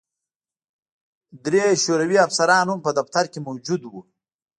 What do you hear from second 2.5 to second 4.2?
هم په دفتر کې موجود وو